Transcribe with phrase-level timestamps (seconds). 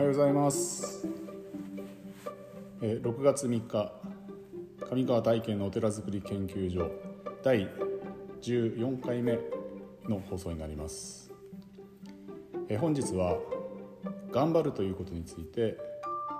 [0.00, 1.06] はようございます、
[2.80, 3.92] え6月3日
[4.90, 6.90] 上川体験のお寺づくり研究所
[7.44, 7.68] 第
[8.40, 9.38] 14回目
[10.08, 11.30] の放送になります、
[12.70, 13.36] え本日は
[14.32, 15.76] 頑張るということについて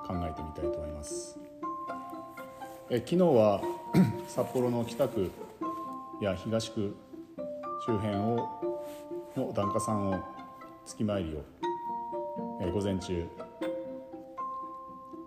[0.06, 1.38] 考えてみたいと思います、
[2.88, 3.60] え昨日は
[4.26, 5.30] 札幌の北区
[6.22, 6.96] や東区
[7.84, 8.48] 周辺を
[9.36, 10.18] の檀家さんを
[10.86, 11.44] 月参りを
[12.62, 13.26] え午前中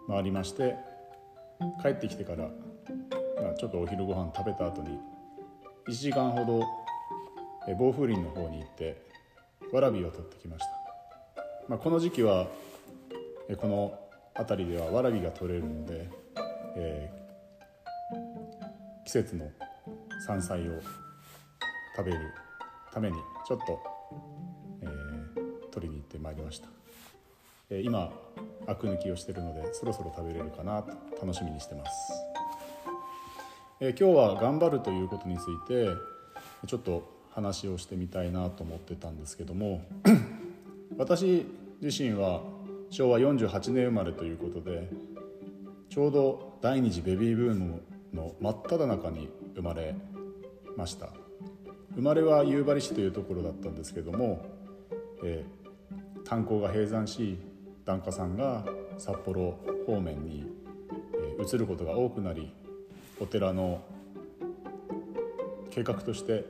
[0.07, 0.75] 回りまして
[1.81, 2.49] 帰ってきてから、
[3.41, 4.97] まあ、ちょっとお昼ご飯食べた後に
[5.87, 6.65] 1時間ほど
[7.67, 9.01] えー防風林の方に行って
[9.71, 10.65] わらびを取ってきまし
[11.35, 12.47] た、まあ、この時期は
[13.49, 13.99] えこの
[14.35, 16.09] 辺りではわらびが取れるので、
[16.75, 17.23] えー
[19.05, 19.51] 季節の
[20.25, 20.81] 山菜を
[21.95, 22.17] 食べる
[22.93, 23.83] ためにちょっと、
[24.81, 26.82] えー取りに行ってまいりました。
[27.69, 28.11] 今
[28.67, 31.91] アク抜きをしてるのでそろそろ食べれるかなと楽しみにしてます、
[33.79, 35.87] え今日は頑張るということについて
[36.67, 39.81] ちょっと話をしてみたいなと思ってたんですけども
[40.97, 41.45] 私
[41.81, 42.41] 自身は
[42.89, 44.89] 昭和48年生まれということで
[45.89, 47.81] ちょうど第二次ベビーブーム
[48.13, 49.95] の真っ只中に生まれ
[50.77, 51.09] ました。
[51.95, 54.43] 生まれは夕張市というところだったんですけども、
[55.23, 55.45] え
[56.25, 57.37] 炭鉱が閉山し
[57.85, 58.65] 檀家さんが
[58.97, 60.45] 札幌方面に、
[61.39, 62.53] 移ることが多くなり
[63.19, 63.81] お寺の
[65.71, 66.45] 計画として、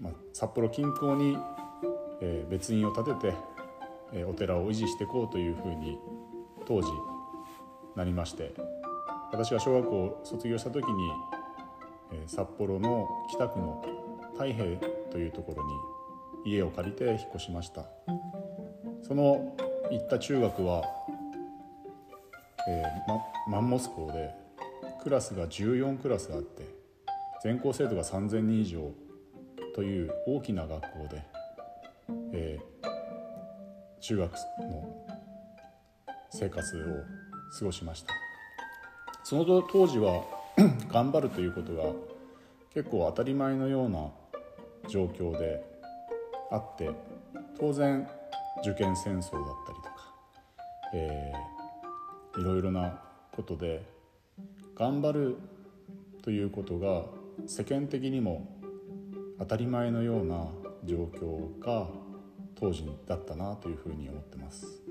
[0.00, 1.38] まあ、札幌近郊に、
[2.50, 3.32] 別院を建て
[4.12, 5.98] て、お寺を維持していこうというふうに
[6.66, 6.88] 当時
[7.94, 8.54] なりまして
[9.32, 11.10] 私が小学校を卒業した時に、
[12.26, 13.84] 札幌の北区の
[14.34, 14.76] 太平
[15.10, 15.64] というところ
[16.44, 17.84] に家を借りて引っ越しました。
[19.02, 19.56] その
[19.90, 20.82] 行った中学は、
[22.68, 24.34] えーまマンモス校で
[25.02, 26.64] クラスが14クラスあって
[27.42, 28.90] 全校生徒が3,000人以上
[29.74, 31.22] という大きな学校で、
[32.32, 32.76] えー
[33.98, 35.06] 中学の
[36.30, 38.14] 生活を過ごしました。
[39.24, 40.22] その当時は
[40.88, 41.82] 頑張るということが
[42.72, 44.10] 結構当たり前のような
[44.88, 45.64] 状況で
[46.52, 46.90] あって
[47.58, 48.06] 当然
[48.62, 50.14] 受験戦争だったりとか、
[50.94, 51.56] えー
[52.38, 53.00] いろいろな
[53.32, 53.82] ことで
[54.74, 55.38] 頑張る
[56.22, 57.04] ということが
[57.46, 58.46] 世間的にも
[59.38, 60.48] 当たり前のような
[60.84, 61.88] 状況が
[62.54, 64.82] 当時だったなというふうに思ってます。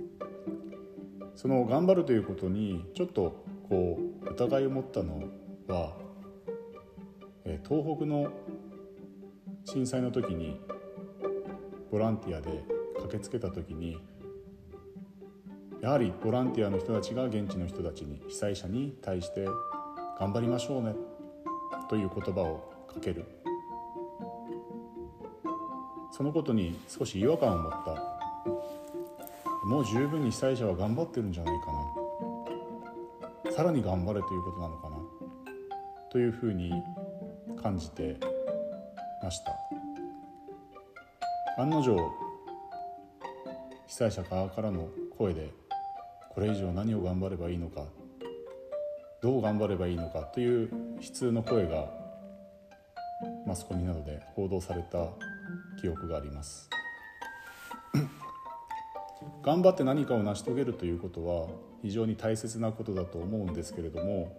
[1.35, 5.23] その頑張るということにちょっとこう疑いを持ったの
[5.67, 5.95] は、
[7.43, 8.31] えー東北の
[9.65, 10.59] 震災の時に
[11.91, 12.74] ボランティアで
[13.05, 13.97] 駆けつけた時に
[15.81, 19.45] やはりボランティアの人たちが現地の人たちに被災者に対して
[20.19, 20.95] 「頑張りましょうね」
[21.89, 23.25] という言葉をかける。
[26.11, 28.15] そのことに少し違和感を持った。
[29.67, 31.73] もう十分に被災者は頑張ってるんじゃないか
[33.45, 33.51] な。
[33.51, 34.95] さらに頑張れということなのかな。
[36.09, 36.71] というふうに
[37.61, 38.17] 感じて
[39.21, 39.51] ました。
[41.61, 42.24] 案の定
[43.87, 45.51] 被災者側からの声で
[46.33, 47.85] これ以上何を頑張ればいいのか
[49.21, 50.69] どう頑張ればいいのかという
[51.01, 51.89] 悲痛の声が
[53.45, 55.07] マスコミなどで報道された
[55.79, 56.69] 記憶があります。
[59.41, 61.47] 頑張って何かを成し遂げるということは
[61.81, 64.35] 非常に大切なことだと思うんですけれども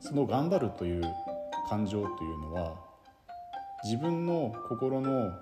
[0.00, 1.02] その頑張るという
[1.68, 2.74] 感情というのは
[3.84, 5.32] 自分の心の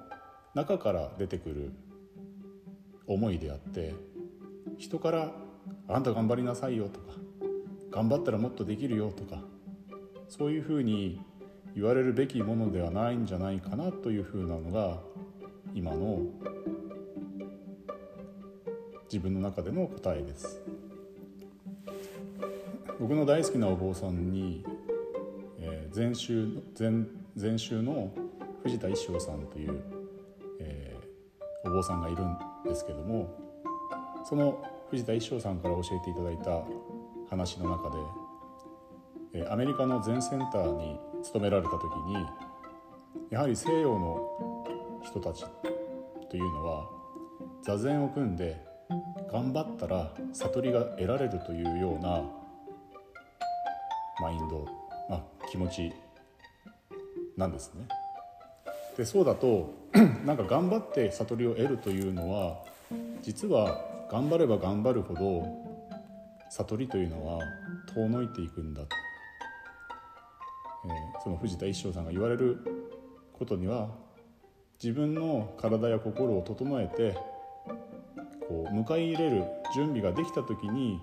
[0.54, 1.72] 中から出てくる
[3.12, 3.92] 思いであって
[4.78, 5.32] 人から
[5.88, 7.06] 「あんた頑張りなさいよ」とか
[7.90, 9.42] 「頑張ったらもっとできるよ」とか
[10.28, 11.20] そういうふうに
[11.74, 15.00] 言われるべきものではないんじゃないかなというふうなのが
[15.74, 16.20] 今の
[19.04, 20.62] 自分の中での答えです。
[23.00, 24.64] 僕の大好きなお坊さんに、
[25.58, 28.12] えー禅宗禅禅宗の
[28.62, 29.82] 藤田一生さんという、
[30.60, 32.38] えーお坊さんがいるん
[32.70, 33.28] ですけども
[34.24, 36.62] その藤田一生さんから教えていただいた
[37.28, 37.90] 話の中
[39.32, 42.26] で、アメリカの禅センターに勤められた時に
[43.30, 45.44] やはり西洋の人たち
[46.28, 46.88] というのは
[47.62, 48.60] 座禅を組んで
[49.30, 52.22] 頑張ったら悟りが得られるというような
[54.20, 54.66] マインド、
[55.08, 55.92] まあ、気持ち
[57.36, 57.86] なんですね。
[58.96, 59.74] でそうだと
[60.24, 62.64] なんか頑張って悟りを得るというのは
[63.22, 65.46] 実は頑張れば頑張るほど
[66.50, 67.40] 悟りというのは
[67.94, 72.58] 遠のいていくんだ、えー、その藤田一生さんが言われる
[73.32, 73.88] ことには
[74.82, 77.16] 自分の体や心を整えて
[78.48, 79.44] こう迎え入れる
[79.74, 81.00] 準備ができた時に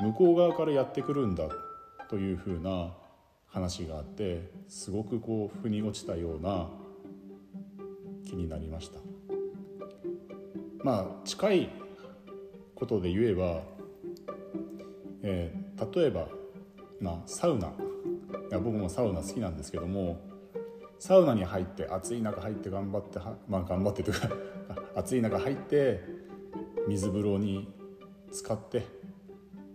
[0.00, 1.44] 向こう側からやってくるんだ
[2.10, 2.92] というふうな
[3.46, 6.68] 話があってすごくこう腑に落ちたような
[8.24, 8.98] 気になりました。
[10.82, 11.70] まあ近い
[12.74, 13.62] ことで言えば、
[15.22, 16.28] えー、例えば、
[17.00, 17.68] まあ、サウナ。
[17.68, 17.70] い
[18.50, 20.20] や僕もサウナ好きなんですけども
[20.98, 23.18] サウナに入って暑い中入って頑張って
[23.48, 24.28] まあ頑張ってというか
[24.94, 26.00] 暑い中入って
[26.86, 27.72] 水風呂に
[28.30, 28.82] 浸かって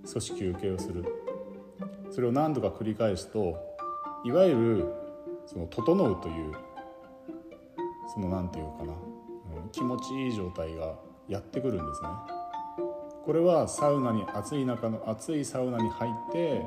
[0.06, 1.04] 少し休憩をする。
[2.12, 3.56] それを何度か繰り返すと
[4.26, 4.86] いわゆる
[5.46, 6.52] その整うという
[8.14, 10.96] その何て言うかな、うん、気持ちいい状態が
[11.28, 12.10] やってくるんですね。
[13.24, 16.64] これはサウナに暑い中の暑いサウナに入って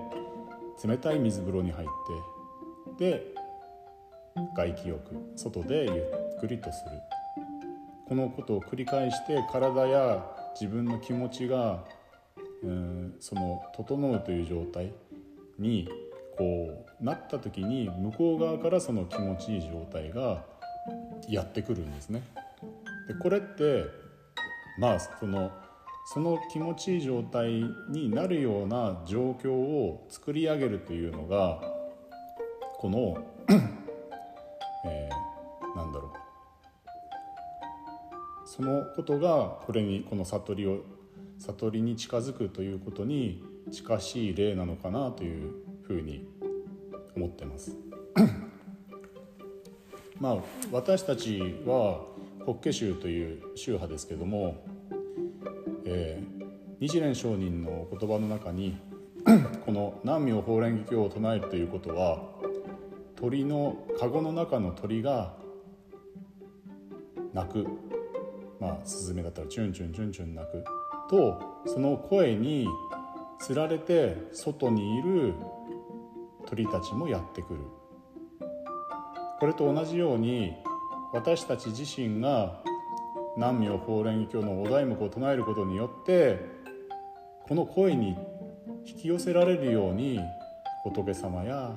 [0.86, 1.88] 冷たい水風呂に入っ
[2.98, 3.34] てで
[4.56, 5.90] 外気浴外でゆ
[6.36, 7.00] っくりとする
[8.08, 10.24] このことを繰り返して体や
[10.60, 11.84] 自分の気持ちが、
[12.62, 14.92] うん、その整うという状態
[15.58, 15.88] に
[16.36, 20.44] こうなった時に向こう側からその気持ちいい状態が
[21.28, 22.22] やってくるんですね。
[23.08, 23.84] でこれって
[24.78, 25.50] まあその
[26.04, 31.60] その気持ちいい状態になるような状況を作り上げるというのが
[32.78, 33.24] この
[34.84, 36.22] えー、なんだろう
[38.44, 40.80] そのことがこれにこの悟りを
[41.38, 45.52] 悟りに近づくということに近しい例なのかなという
[45.82, 46.28] ふうに
[47.16, 47.76] 思ってます。
[50.22, 50.36] まあ
[50.70, 52.00] 私たちは
[52.46, 54.64] 法華宗という宗派ですけども、
[55.84, 58.78] えー、日蓮上人の言葉の中に
[59.66, 62.22] この南無法蓮華経を唱えるということは
[63.16, 65.34] 鳥の籠の中の鳥が
[67.34, 67.66] 鳴く。
[68.60, 70.64] まあスズメだったらチュンチュンチュンチュン鳴く。
[71.10, 72.68] とその声に
[73.40, 75.34] つられて外にいる
[76.46, 77.81] 鳥たちもやってくる。
[79.42, 80.54] これと同じように
[81.12, 82.62] 私たち自身が
[83.34, 86.38] 南無法蓮華経のお題目を唱えることによって
[87.48, 88.16] この声に
[88.86, 90.20] 引き寄せられるように
[90.84, 91.76] 仏様や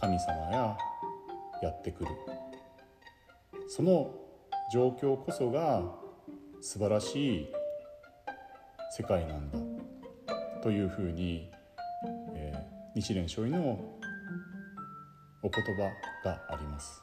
[0.00, 0.78] 神様や
[1.62, 2.10] やってくる。
[3.68, 4.14] その
[4.72, 5.82] 状況こそが
[6.62, 7.46] 素晴らしい
[8.96, 9.58] 世界なんだ。
[10.62, 11.50] というふうに、
[12.34, 13.78] えー、日蓮聖院の
[15.44, 15.82] お言葉
[16.24, 17.00] があります。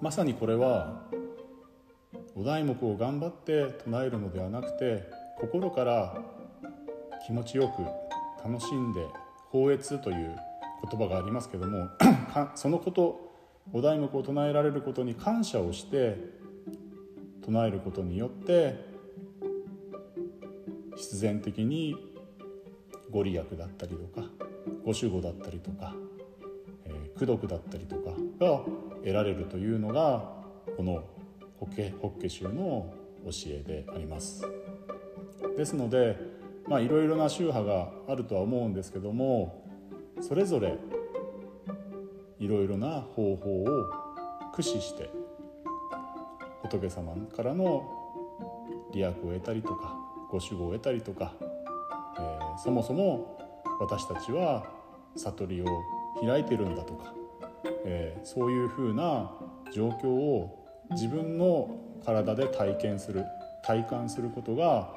[0.00, 1.02] まさにこれは
[2.34, 5.04] お題目を頑張って唱えるのではなくて
[5.38, 6.16] 心から
[7.26, 7.82] 気持ちよく
[8.48, 9.06] 楽しんで
[9.50, 10.36] 法悦という
[10.90, 11.88] 言葉がありますけども
[12.54, 13.32] そのこと
[13.72, 16.16] お題目を唱えられることに感謝をして
[17.44, 18.76] 唱えることによって
[20.96, 21.96] 必然的に
[23.10, 24.28] ご利益だったりとか
[24.84, 25.94] ご守護だったりとか、
[27.18, 28.62] 功徳だったりとかが
[29.02, 30.32] 得られるというのが
[30.76, 31.02] この
[31.58, 31.66] 法
[32.10, 32.94] 華宗の
[33.24, 34.46] 教えであります。
[35.56, 36.16] ですので
[36.68, 39.64] まいろいろな宗派があるとは思うんですけども
[40.20, 40.78] それぞれ
[42.38, 43.66] いろいろな方法を
[44.52, 45.10] 駆使して
[46.62, 47.88] 仏様からの
[48.92, 49.96] 利益を得たりとか
[50.30, 51.32] ご守護を得たりとか、
[52.18, 53.38] えー、そもそも
[53.80, 54.66] 私たちは
[55.16, 55.66] 悟りを
[56.24, 57.14] 開いてるんだとか、
[57.84, 59.30] えー、そういうふうな
[59.74, 63.24] 状況を自分の体で体験する
[63.64, 64.94] 体感することが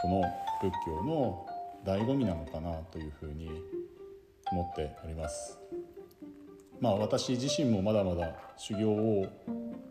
[0.00, 0.22] この
[0.60, 1.46] 仏教の
[1.84, 3.50] 醍醐味なのかなというふうに
[4.50, 5.58] 思っております。
[6.80, 9.26] まあ、私自身もまだまだ修行を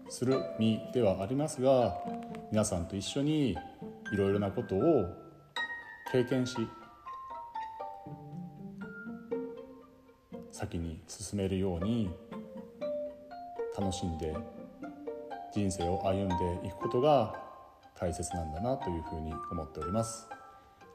[0.10, 1.98] する身ではありますが
[2.52, 3.56] 皆さんと一緒にい
[4.16, 5.06] ろいろなことを
[6.12, 6.56] 経験し
[10.64, 12.10] 先に進めるように
[13.78, 14.34] 楽しんで
[15.54, 16.30] 人生を歩ん
[16.62, 17.36] でいくことが
[18.00, 20.30] 大切なんだなというふうに思っております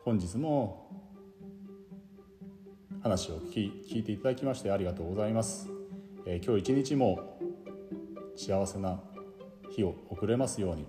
[0.06, 0.90] 本日も
[3.02, 5.68] 話を聞き聞いていただきましてありがとうございます、
[6.24, 7.38] えー、今日一日も
[8.36, 9.00] 幸せな
[9.70, 10.86] 日を送れますように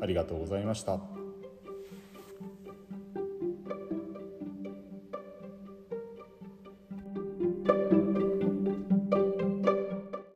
[0.00, 1.17] ありがとうございました。